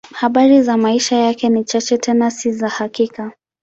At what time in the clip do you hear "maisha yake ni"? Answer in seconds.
0.77-1.63